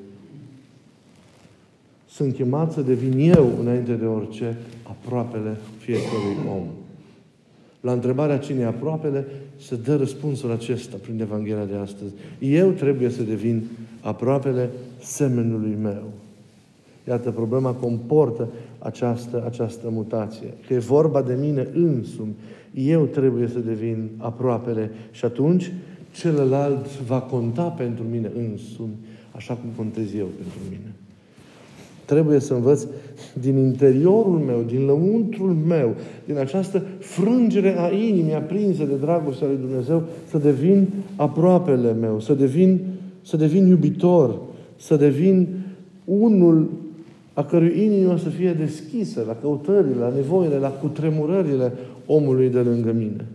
Sunt 2.08 2.34
chemat 2.34 2.72
să 2.72 2.80
devin 2.80 3.32
eu, 3.34 3.52
înainte 3.60 3.92
de 3.92 4.04
orice, 4.04 4.56
aproapele 4.82 5.56
fiecărui 5.78 6.36
om. 6.56 6.66
La 7.82 7.92
întrebarea 7.92 8.38
cine 8.38 8.60
e 8.60 8.64
aproapele, 8.64 9.26
se 9.60 9.76
dă 9.76 9.96
răspunsul 9.96 10.50
acesta 10.50 10.96
prin 11.02 11.20
Evanghelia 11.20 11.64
de 11.64 11.76
astăzi. 11.76 12.12
Eu 12.38 12.70
trebuie 12.70 13.08
să 13.08 13.22
devin 13.22 13.62
aproapele 14.00 14.70
semenului 15.00 15.76
meu. 15.82 16.12
Iată, 17.08 17.30
problema 17.30 17.72
comportă 17.72 18.48
această, 18.78 19.42
această 19.46 19.90
mutație. 19.90 20.54
Că 20.66 20.74
e 20.74 20.78
vorba 20.78 21.22
de 21.22 21.36
mine 21.40 21.68
însumi. 21.74 22.34
Eu 22.74 23.04
trebuie 23.04 23.48
să 23.48 23.58
devin 23.58 24.10
aproapele 24.16 24.90
și 25.10 25.24
atunci 25.24 25.72
celălalt 26.12 27.00
va 27.00 27.20
conta 27.20 27.62
pentru 27.62 28.04
mine 28.10 28.30
însumi, 28.36 28.96
așa 29.30 29.54
cum 29.54 29.70
contez 29.76 30.14
eu 30.14 30.26
pentru 30.26 30.58
mine. 30.70 30.92
Trebuie 32.04 32.38
să 32.38 32.54
învăț 32.54 32.86
din 33.40 33.56
interiorul 33.56 34.38
meu, 34.38 34.64
din 34.66 34.84
lăuntrul 34.84 35.56
meu, 35.66 35.94
din 36.24 36.38
această 36.38 36.82
frângere 36.98 37.78
a 37.78 37.88
inimii 37.88 38.34
aprinsă 38.34 38.84
de 38.84 38.94
dragostea 39.00 39.46
lui 39.46 39.58
Dumnezeu, 39.60 40.02
să 40.30 40.38
devin 40.38 40.88
aproapele 41.16 41.92
meu, 41.92 42.20
să 42.20 42.34
devin, 42.34 42.80
să 43.22 43.36
devin 43.36 43.66
iubitor, 43.66 44.38
să 44.76 44.96
devin 44.96 45.48
unul 46.04 46.70
a 47.34 47.44
cărui 47.44 47.82
inimă 47.84 48.16
să 48.18 48.28
fie 48.28 48.52
deschisă 48.52 49.24
la 49.26 49.36
căutările, 49.40 49.94
la 50.00 50.12
nevoile, 50.14 50.56
la 50.56 50.68
cutremurările 50.68 51.72
omului 52.06 52.48
de 52.48 52.58
lângă 52.58 52.92
mine. 52.92 53.26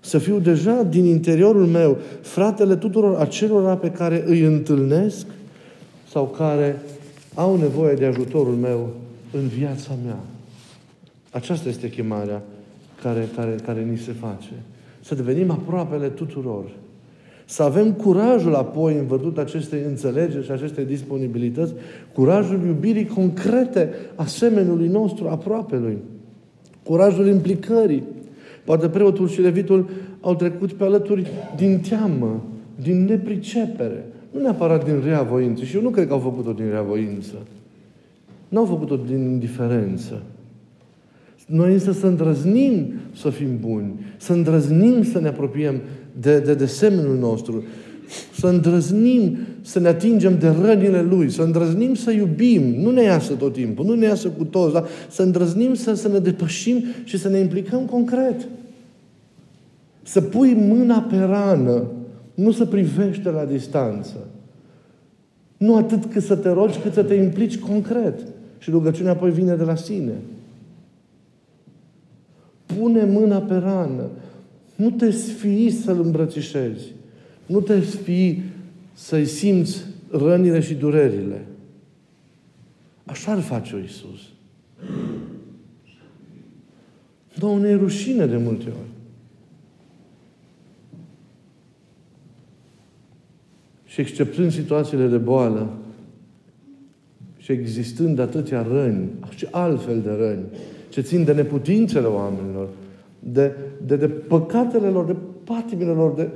Să 0.00 0.18
fiu 0.18 0.38
deja 0.38 0.82
din 0.82 1.04
interiorul 1.04 1.66
meu 1.66 1.96
fratele 2.20 2.76
tuturor 2.76 3.16
acelora 3.18 3.76
pe 3.76 3.90
care 3.90 4.24
îi 4.26 4.42
întâlnesc 4.42 5.26
sau 6.10 6.24
care 6.24 6.82
au 7.34 7.56
nevoie 7.56 7.94
de 7.94 8.04
ajutorul 8.04 8.54
meu 8.54 8.88
în 9.32 9.46
viața 9.46 9.90
mea. 10.04 10.18
Aceasta 11.30 11.68
este 11.68 11.90
chemarea 11.90 12.42
care, 13.02 13.28
care, 13.36 13.56
care 13.64 13.82
ni 13.82 13.96
se 13.96 14.12
face. 14.12 14.52
Să 15.00 15.14
devenim 15.14 15.50
aproapele 15.50 16.08
tuturor. 16.08 16.64
Să 17.44 17.62
avem 17.62 17.92
curajul 17.92 18.54
apoi, 18.54 18.94
în 18.94 19.06
văzut 19.06 19.38
acestei 19.38 19.82
înțelegeri 19.86 20.44
și 20.44 20.50
acestei 20.50 20.84
disponibilități, 20.84 21.72
curajul 22.14 22.66
iubirii 22.66 23.06
concrete 23.06 23.92
a 24.14 24.24
semenului 24.24 24.88
nostru 24.88 25.28
aproape 25.28 25.76
lui. 25.76 25.98
Curajul 26.82 27.26
implicării. 27.26 28.02
Poate 28.64 28.88
preotul 28.88 29.28
și 29.28 29.40
levitul 29.40 29.88
au 30.20 30.34
trecut 30.34 30.72
pe 30.72 30.84
alături 30.84 31.26
din 31.56 31.80
teamă, 31.88 32.44
din 32.82 33.04
nepricepere, 33.04 34.04
nu 34.30 34.40
neapărat 34.40 34.84
din 34.84 35.00
rea 35.04 35.22
voință. 35.22 35.64
Și 35.64 35.76
eu 35.76 35.82
nu 35.82 35.90
cred 35.90 36.06
că 36.06 36.12
au 36.12 36.18
făcut-o 36.18 36.52
din 36.52 36.70
rea 36.70 36.82
voință. 36.82 37.34
N-au 38.48 38.64
făcut-o 38.64 38.96
din 38.96 39.20
indiferență. 39.20 40.22
Noi 41.46 41.72
însă 41.72 41.92
să 41.92 42.06
îndrăznim 42.06 42.92
să 43.14 43.30
fim 43.30 43.58
buni, 43.60 43.92
să 44.16 44.32
îndrăznim 44.32 45.02
să 45.02 45.20
ne 45.20 45.28
apropiem 45.28 45.80
de, 46.20 46.38
de, 46.38 46.54
de 46.54 46.66
semnul 46.66 47.16
nostru, 47.18 47.64
să 48.34 48.46
îndrăznim 48.46 49.36
să 49.60 49.78
ne 49.78 49.88
atingem 49.88 50.38
de 50.38 50.48
rănile 50.48 51.02
Lui, 51.02 51.30
să 51.30 51.42
îndrăznim 51.42 51.94
să 51.94 52.10
iubim. 52.10 52.62
Nu 52.62 52.90
ne 52.90 53.02
iasă 53.02 53.32
tot 53.32 53.52
timpul, 53.52 53.84
nu 53.84 53.94
ne 53.94 54.06
iasă 54.06 54.28
cu 54.28 54.44
toți, 54.44 54.72
dar 54.72 54.86
să 55.10 55.22
îndrăznim 55.22 55.74
să, 55.74 55.94
să 55.94 56.08
ne 56.08 56.18
depășim 56.18 56.84
și 57.04 57.18
să 57.18 57.28
ne 57.28 57.38
implicăm 57.38 57.80
concret. 57.80 58.48
Să 60.02 60.20
pui 60.20 60.54
mâna 60.54 61.00
pe 61.00 61.16
rană, 61.16 61.82
nu 62.34 62.50
să 62.50 62.64
privești 62.64 63.22
de 63.22 63.30
la 63.30 63.44
distanță. 63.44 64.16
Nu 65.56 65.76
atât 65.76 66.04
cât 66.04 66.22
să 66.22 66.36
te 66.36 66.48
rogi, 66.48 66.78
cât 66.78 66.92
să 66.92 67.02
te 67.02 67.14
implici 67.14 67.58
concret. 67.58 68.20
Și 68.58 68.70
rugăciunea 68.70 69.12
apoi 69.12 69.30
vine 69.30 69.54
de 69.54 69.64
la 69.64 69.74
sine. 69.74 70.14
Pune 72.66 73.04
mâna 73.04 73.38
pe 73.38 73.54
rană. 73.54 74.08
Nu 74.74 74.90
te 74.90 75.10
sfii 75.10 75.70
să-L 75.70 76.00
îmbrățișezi. 76.00 76.92
Nu 77.46 77.60
te 77.60 77.80
sfii 77.80 78.42
să-i 78.92 79.26
simți 79.26 79.84
rănile 80.10 80.60
și 80.60 80.74
durerile. 80.74 81.46
Așa 83.04 83.32
ar 83.32 83.40
face-o 83.40 83.78
Iisus. 83.78 84.20
Dar 87.38 87.50
ne 87.50 87.68
e 87.68 87.74
rușine 87.74 88.26
de 88.26 88.36
multe 88.36 88.68
ori. 88.68 88.88
Și 93.84 94.00
exceptând 94.00 94.52
situațiile 94.52 95.06
de 95.06 95.16
boală 95.16 95.76
și 97.48 97.54
existând 97.54 98.18
atâtea 98.18 98.62
răni 98.62 99.08
și 99.36 99.46
altfel 99.50 100.00
de 100.00 100.10
răni, 100.10 100.44
ce 100.88 101.00
țin 101.00 101.24
de 101.24 101.32
neputințele 101.32 102.06
oamenilor, 102.06 102.68
de, 103.18 103.56
de, 103.86 103.96
de 103.96 104.08
păcatele 104.08 104.88
lor, 104.88 105.04
de 105.04 105.16
patimile 105.44 105.90
lor, 105.90 106.14
de, 106.14 106.28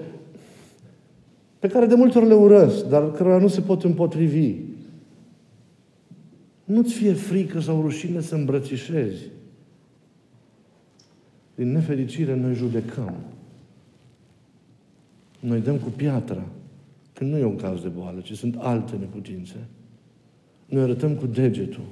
pe 1.58 1.68
care 1.68 1.86
de 1.86 1.94
multe 1.94 2.18
ori 2.18 2.26
le 2.26 2.34
urăsc, 2.34 2.84
dar 2.84 3.12
cărora 3.12 3.38
nu 3.38 3.48
se 3.48 3.60
pot 3.60 3.84
împotrivi. 3.84 4.54
Nu-ți 6.64 6.94
fie 6.94 7.12
frică 7.12 7.60
sau 7.60 7.80
rușine 7.80 8.20
să 8.20 8.34
îmbrățișezi. 8.34 9.22
Din 11.54 11.72
nefericire, 11.72 12.34
noi 12.34 12.54
judecăm. 12.54 13.14
Noi 15.40 15.60
dăm 15.60 15.76
cu 15.76 15.88
piatra. 15.88 16.46
Când 17.12 17.30
nu 17.30 17.38
e 17.38 17.44
un 17.44 17.56
caz 17.56 17.80
de 17.80 17.88
boală, 17.88 18.20
ci 18.20 18.36
sunt 18.36 18.56
alte 18.58 18.96
neputințe. 18.96 19.56
Noi 20.72 20.82
arătăm 20.82 21.14
cu 21.14 21.26
degetul. 21.26 21.84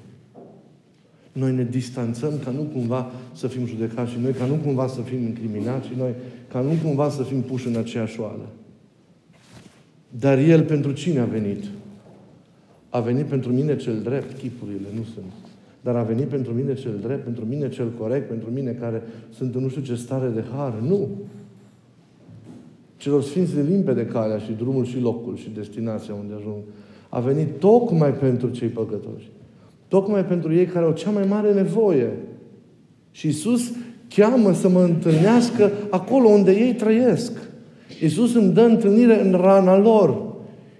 Noi 1.33 1.53
ne 1.53 1.65
distanțăm 1.65 2.33
ca 2.45 2.51
nu 2.51 2.63
cumva 2.63 3.11
să 3.33 3.47
fim 3.47 3.67
judecați 3.67 4.11
și 4.11 4.19
noi, 4.19 4.33
ca 4.33 4.47
nu 4.47 4.55
cumva 4.55 4.87
să 4.87 5.01
fim 5.01 5.23
incriminați 5.23 5.87
și 5.87 5.93
noi, 5.97 6.15
ca 6.49 6.61
nu 6.61 6.73
cumva 6.83 7.09
să 7.11 7.23
fim 7.23 7.41
puși 7.41 7.67
în 7.67 7.77
aceeași 7.77 8.21
oală. 8.21 8.49
Dar 10.19 10.39
El 10.39 10.63
pentru 10.63 10.93
cine 10.93 11.19
a 11.19 11.25
venit? 11.25 11.65
A 12.91 13.01
venit 13.01 13.25
pentru 13.25 13.53
mine 13.53 13.77
cel 13.77 14.01
drept, 14.03 14.39
chipurile 14.39 14.89
nu 14.95 15.03
sunt. 15.15 15.33
Dar 15.81 15.97
a 15.97 16.03
venit 16.03 16.27
pentru 16.27 16.53
mine 16.53 16.75
cel 16.75 16.99
drept, 17.03 17.25
pentru 17.25 17.45
mine 17.45 17.69
cel 17.69 17.91
corect, 17.99 18.29
pentru 18.29 18.51
mine 18.51 18.71
care 18.71 19.03
sunt 19.31 19.55
în 19.55 19.63
nu 19.63 19.69
știu 19.69 19.83
ce 19.83 19.95
stare 19.95 20.29
de 20.29 20.45
har. 20.55 20.75
Nu. 20.83 21.09
Celor 22.97 23.23
sfinți 23.23 23.55
de 23.55 23.63
limpede 23.63 24.07
calea 24.07 24.39
și 24.39 24.53
drumul 24.53 24.85
și 24.85 25.01
locul 25.01 25.37
și 25.37 25.51
destinația 25.51 26.15
unde 26.15 26.35
ajung. 26.39 26.63
A 27.11 27.21
venit 27.21 27.59
tocmai 27.59 28.11
pentru 28.11 28.49
cei 28.49 28.69
păcătoși. 28.69 29.31
Tocmai 29.89 30.25
pentru 30.25 30.55
ei 30.55 30.67
care 30.67 30.85
au 30.85 30.93
cea 30.93 31.11
mai 31.11 31.27
mare 31.29 31.53
nevoie. 31.53 32.11
Și 33.11 33.29
Isus 33.29 33.73
cheamă 34.09 34.53
să 34.53 34.69
mă 34.69 34.81
întâlnească 34.81 35.71
acolo 35.91 36.29
unde 36.29 36.53
ei 36.53 36.75
trăiesc. 36.75 37.33
Iisus 38.01 38.35
îmi 38.35 38.53
dă 38.53 38.61
întâlnire 38.61 39.25
în 39.25 39.33
rana 39.33 39.79
lor. 39.79 40.23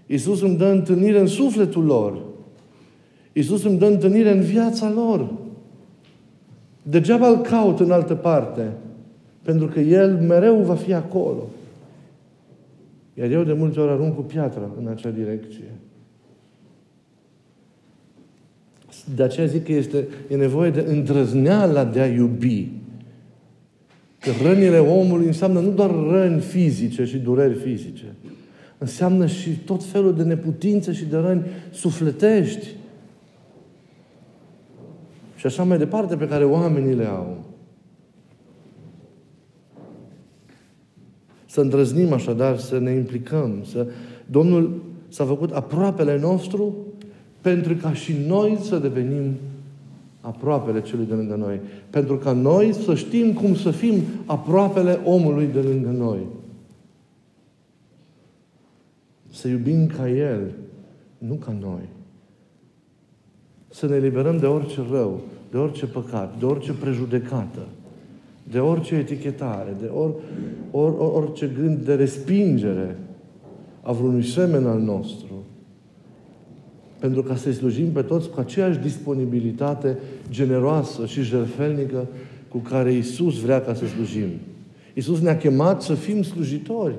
Iisus 0.07 0.43
îmi 0.43 0.57
dă 0.57 0.65
întâlnire 0.65 1.21
în 1.21 1.27
sufletul 1.27 1.85
lor. 1.85 2.19
Iisus 3.33 3.65
îmi 3.65 3.79
dă 3.79 3.87
întâlnire 3.87 4.31
în 4.31 4.41
viața 4.41 4.93
lor. 4.95 5.33
Degeaba 6.83 7.29
îl 7.29 7.41
caut 7.41 7.81
în 7.81 7.91
altă 7.91 8.15
parte. 8.15 8.73
Pentru 9.43 9.67
că 9.67 9.81
El 9.81 10.19
mereu 10.29 10.57
va 10.57 10.75
fi 10.75 10.93
acolo. 10.93 11.43
Iar 13.15 13.31
eu 13.31 13.43
de 13.43 13.53
multe 13.53 13.81
ori 13.81 13.91
arunc 13.91 14.15
cu 14.15 14.23
piatra 14.23 14.71
în 14.81 14.87
acea 14.87 15.11
direcție. 15.11 15.75
De 19.15 19.23
aceea 19.23 19.47
zic 19.47 19.65
că 19.65 19.73
este, 19.73 20.09
e 20.29 20.37
nevoie 20.37 20.71
de 20.71 20.85
îndrăzneala 20.89 21.85
de 21.85 22.01
a 22.01 22.07
iubi. 22.07 22.69
Că 24.19 24.31
rănile 24.43 24.79
omului 24.79 25.27
înseamnă 25.27 25.61
nu 25.61 25.71
doar 25.71 25.91
răni 25.91 26.41
fizice 26.41 27.05
și 27.05 27.17
dureri 27.17 27.55
fizice. 27.55 28.15
Înseamnă 28.79 29.27
și 29.27 29.51
tot 29.51 29.85
felul 29.85 30.15
de 30.15 30.23
neputințe 30.23 30.93
și 30.93 31.05
de 31.05 31.17
răni 31.17 31.43
sufletești. 31.71 32.67
Și 35.37 35.47
așa 35.47 35.63
mai 35.63 35.79
departe 35.79 36.17
pe 36.17 36.29
care 36.29 36.45
oamenii 36.45 36.95
le 36.95 37.05
au. 37.05 37.45
Să 41.47 41.61
îndrăznim 41.61 42.13
așadar, 42.13 42.59
să 42.59 42.79
ne 42.79 42.91
implicăm. 42.91 43.65
Să... 43.65 43.87
Domnul 44.27 44.83
s-a 45.09 45.25
făcut 45.25 45.51
aproapele 45.53 46.19
nostru 46.19 46.77
pentru 47.41 47.75
ca 47.75 47.93
și 47.93 48.15
noi 48.27 48.59
să 48.61 48.79
devenim 48.79 49.35
aproapele 50.21 50.83
celui 50.83 51.07
de 51.07 51.15
lângă 51.15 51.35
noi. 51.35 51.61
Pentru 51.91 52.17
ca 52.17 52.33
noi 52.33 52.73
să 52.73 52.95
știm 52.95 53.33
cum 53.33 53.55
să 53.55 53.71
fim 53.71 54.03
aproapele 54.27 54.99
omului 55.05 55.47
de 55.47 55.61
lângă 55.61 55.89
noi. 55.89 56.19
Să 59.31 59.49
iubim 59.49 59.87
ca 59.87 60.11
El, 60.11 60.51
nu 61.19 61.35
ca 61.35 61.55
noi. 61.61 61.89
Să 63.69 63.87
ne 63.87 63.99
liberăm 63.99 64.39
de 64.39 64.47
orice 64.47 64.81
rău, 64.91 65.21
de 65.51 65.57
orice 65.57 65.87
păcat, 65.87 66.39
de 66.39 66.45
orice 66.45 66.73
prejudecată, 66.73 67.67
de 68.51 68.59
orice 68.59 68.95
etichetare, 68.95 69.77
de 69.81 69.87
or, 69.87 70.15
or, 70.71 70.95
or, 70.99 71.23
orice 71.23 71.51
gând 71.61 71.79
de 71.79 71.95
respingere 71.95 72.99
a 73.83 73.93
vreunui 73.93 74.25
semen 74.25 74.67
al 74.67 74.81
nostru 74.81 75.35
pentru 77.01 77.23
ca 77.23 77.37
să-i 77.37 77.53
slujim 77.53 77.93
pe 77.93 78.03
toți 78.03 78.31
cu 78.31 78.41
aceeași 78.41 78.79
disponibilitate 78.79 79.99
generoasă 80.31 81.07
și 81.07 81.23
jertfelnică 81.23 82.07
cu 82.49 82.59
care 82.59 82.93
Isus 82.93 83.41
vrea 83.41 83.61
ca 83.61 83.75
să 83.75 83.87
slujim. 83.87 84.29
Isus 84.95 85.21
ne-a 85.21 85.37
chemat 85.37 85.83
să 85.83 85.95
fim 85.95 86.23
slujitori. 86.23 86.95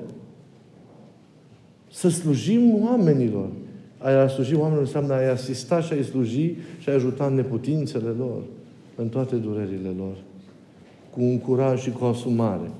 Să 1.90 2.08
slujim 2.08 2.82
oamenilor. 2.82 3.48
A 3.98 4.26
sluji 4.26 4.54
oamenilor 4.54 4.84
înseamnă 4.84 5.14
a-i 5.14 5.28
asista 5.28 5.80
și 5.80 5.92
a-i 5.92 6.04
sluji 6.04 6.54
și 6.78 6.88
a-i 6.88 6.94
ajuta 6.94 7.26
în 7.26 7.34
neputințele 7.34 8.08
lor, 8.08 8.42
în 8.94 9.08
toate 9.08 9.36
durerile 9.36 9.88
lor, 9.98 10.16
cu 11.10 11.22
un 11.22 11.38
curaj 11.38 11.80
și 11.80 11.90
cu 11.90 12.04
o 12.04 12.08
asumare. 12.08 12.70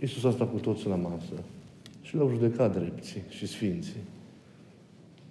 Iisus 0.00 0.24
a 0.24 0.30
stat 0.30 0.50
cu 0.50 0.58
toți 0.58 0.86
la 0.86 0.94
masă 0.94 1.42
și 2.02 2.16
l-au 2.16 2.28
judecat 2.28 2.78
drepții 2.78 3.22
și 3.28 3.46
sfinții 3.46 4.00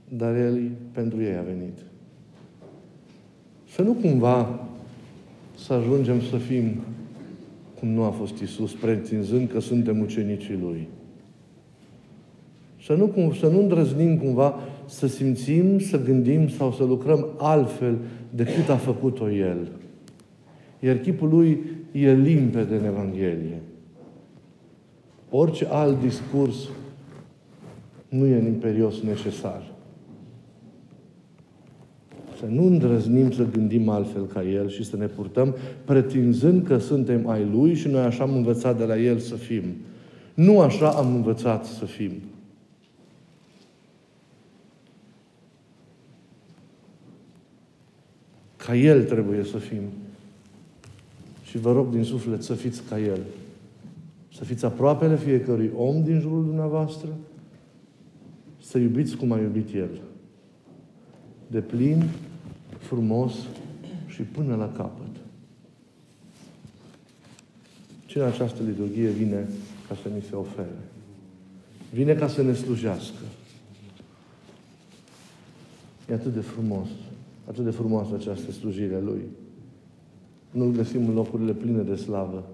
dar 0.10 0.36
El 0.36 0.72
pentru 0.92 1.22
ei 1.22 1.36
a 1.36 1.42
venit. 1.42 1.78
Să 3.70 3.82
nu 3.82 3.94
cumva 3.94 4.60
să 5.58 5.74
ajungem 5.74 6.22
să 6.22 6.38
fim 6.38 6.76
cum 7.80 7.90
nu 7.90 8.04
a 8.04 8.10
fost 8.10 8.38
Isus, 8.38 8.74
pretinzând 8.74 9.50
că 9.50 9.60
suntem 9.60 10.00
ucenicii 10.00 10.60
Lui. 10.62 10.88
Să 12.84 12.94
nu, 12.94 13.34
să 13.40 13.48
nu 13.48 13.60
îndrăznim 13.60 14.18
cumva 14.18 14.56
să 14.86 15.08
simțim, 15.08 15.80
să 15.80 16.04
gândim 16.04 16.48
sau 16.48 16.72
să 16.72 16.84
lucrăm 16.84 17.28
altfel 17.38 17.98
decât 18.30 18.70
a 18.70 18.76
făcut-o 18.78 19.32
El. 19.32 19.72
Iar 20.80 20.98
chipul 20.98 21.30
Lui 21.30 21.60
e 21.92 22.14
limpede 22.14 22.76
în 22.76 22.86
Evanghelie. 22.86 23.62
Orice 25.30 25.66
alt 25.66 26.02
discurs 26.02 26.56
nu 28.10 28.26
e 28.26 28.36
în 28.36 28.46
imperios 28.46 29.02
necesar. 29.02 29.72
Să 32.40 32.46
nu 32.46 32.66
îndrăznim 32.66 33.32
să 33.32 33.46
gândim 33.52 33.90
altfel 33.90 34.26
ca 34.26 34.44
El 34.44 34.70
și 34.70 34.84
să 34.84 34.98
ne 34.98 35.08
purtăm 35.08 35.56
pretinzând 35.86 36.68
că 36.68 36.78
suntem 36.78 37.30
ai 37.30 37.46
Lui 37.46 37.76
și 37.76 37.88
noi 37.88 38.02
așa 38.02 38.24
am 38.24 38.36
învățat 38.36 38.78
de 38.78 38.84
la 38.84 38.98
El 38.98 39.18
să 39.18 39.36
fim. 39.36 39.64
Nu 40.34 40.60
așa 40.60 40.90
am 40.90 41.16
învățat 41.16 41.66
să 41.66 41.86
fim. 41.86 42.12
Ca 48.58 48.76
El 48.76 49.04
trebuie 49.04 49.44
să 49.44 49.58
fim. 49.58 49.82
Și 51.44 51.58
vă 51.58 51.72
rog 51.72 51.90
din 51.90 52.04
suflet 52.04 52.44
să 52.44 52.54
fiți 52.54 52.82
ca 52.90 53.00
El. 53.00 53.20
Să 54.34 54.44
fiți 54.44 54.66
aproapele 54.66 55.18
fiecărui 55.18 55.72
om 55.76 56.04
din 56.04 56.20
jurul 56.20 56.46
dumneavoastră, 56.46 57.10
să 58.62 58.78
iubiți 58.78 59.16
cum 59.16 59.32
a 59.32 59.40
iubit 59.40 59.74
El 59.74 59.90
de 61.50 61.60
plin, 61.60 62.04
frumos 62.80 63.34
și 64.08 64.22
până 64.22 64.56
la 64.56 64.72
capăt. 64.72 65.16
Ce 68.06 68.20
în 68.20 68.26
această 68.26 68.64
liturghie 68.64 69.10
vine 69.10 69.48
ca 69.88 69.96
să 70.02 70.10
ni 70.10 70.22
se 70.22 70.36
ofere? 70.36 70.80
Vine 71.94 72.14
ca 72.14 72.28
să 72.28 72.42
ne 72.42 72.54
slujească. 72.54 73.24
E 76.10 76.14
atât 76.14 76.34
de 76.34 76.40
frumos, 76.40 76.88
atât 77.48 77.64
de 77.64 77.70
frumoasă 77.70 78.16
această 78.16 78.52
slujire 78.52 78.96
a 78.96 79.00
Lui. 79.00 79.22
Nu-L 80.52 80.72
găsim 80.72 81.08
în 81.08 81.14
locurile 81.14 81.54
pline 81.54 81.82
de 81.82 81.96
slavă, 81.96 82.50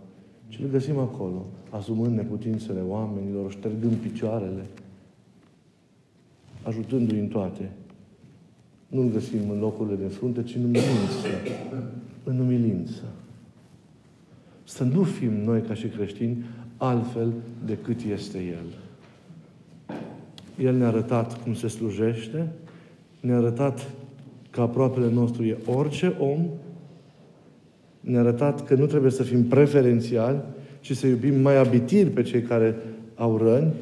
ci 0.48 0.60
îl 0.60 0.70
găsim 0.70 0.98
acolo, 0.98 1.46
asumând 1.70 2.16
neputințele 2.16 2.82
oamenilor, 2.82 3.52
ștergând 3.52 3.94
picioarele, 3.94 4.66
ajutându-i 6.64 7.20
în 7.20 7.28
toate. 7.28 7.72
Nu-L 8.88 9.12
găsim 9.12 9.50
în 9.50 9.60
locurile 9.60 9.96
de 9.96 10.08
frunte, 10.08 10.44
ci 10.44 10.56
în 10.56 10.64
umilință. 10.64 11.28
În 12.24 12.40
umilință. 12.40 13.04
Să 14.64 14.84
nu 14.84 15.04
fim 15.04 15.34
noi 15.44 15.62
ca 15.62 15.74
și 15.74 15.88
creștini 15.88 16.46
altfel 16.78 17.34
decât 17.66 18.02
este 18.14 18.38
El. 18.38 18.66
El 20.66 20.76
ne-a 20.76 20.88
arătat 20.88 21.44
cum 21.44 21.54
se 21.54 21.68
slujește, 21.68 22.48
ne-a 23.20 23.38
arătat 23.38 23.92
că 24.50 24.62
aproapele 24.62 25.12
nostru 25.12 25.44
e 25.44 25.58
orice 25.66 26.16
om, 26.20 26.40
ne-a 28.00 28.20
arătat 28.20 28.66
că 28.66 28.76
nu 28.76 28.86
trebuie 28.86 29.12
să 29.12 29.24
fim 29.24 29.44
preferențiali, 29.44 30.42
ci 30.80 30.96
să 30.96 31.08
iubim 31.08 31.42
mai 31.42 31.58
abitir 31.58 32.12
pe 32.12 32.22
cei 32.22 32.42
care 32.42 32.76
au 33.16 33.38
răni, 33.38 33.74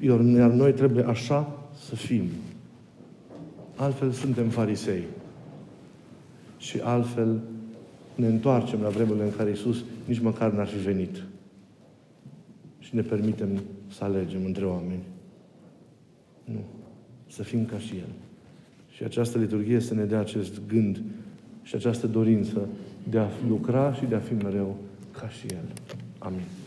iar 0.00 0.50
noi 0.50 0.72
trebuie 0.72 1.04
așa 1.04 1.58
să 1.88 1.94
fim. 1.94 2.22
Altfel 3.76 4.10
suntem 4.10 4.48
farisei. 4.48 5.02
Și 6.58 6.78
altfel 6.78 7.40
ne 8.14 8.26
întoarcem 8.26 8.80
la 8.80 8.88
vremurile 8.88 9.24
în 9.24 9.36
care 9.36 9.50
Iisus 9.50 9.84
nici 10.04 10.20
măcar 10.20 10.52
n-ar 10.52 10.66
fi 10.66 10.78
venit. 10.78 11.22
Și 12.78 12.94
ne 12.94 13.02
permitem 13.02 13.62
să 13.88 14.04
alegem 14.04 14.44
între 14.44 14.64
oameni. 14.64 15.02
Nu. 16.44 16.64
Să 17.26 17.42
fim 17.42 17.64
ca 17.64 17.78
și 17.78 17.94
El. 17.96 18.12
Și 18.90 19.02
această 19.02 19.38
liturghie 19.38 19.80
să 19.80 19.94
ne 19.94 20.04
dea 20.04 20.20
acest 20.20 20.60
gând 20.68 21.02
și 21.62 21.74
această 21.74 22.06
dorință 22.06 22.68
de 23.10 23.18
a 23.18 23.28
lucra 23.48 23.92
și 23.92 24.04
de 24.04 24.14
a 24.14 24.18
fi 24.18 24.34
mereu 24.34 24.76
ca 25.10 25.28
și 25.28 25.46
El. 25.46 25.64
Amin. 26.18 26.63